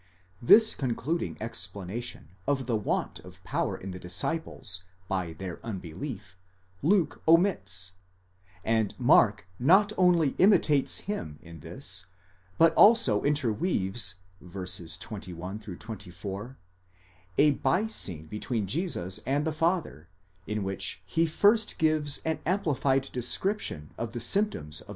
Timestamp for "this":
0.49-0.73, 11.59-12.07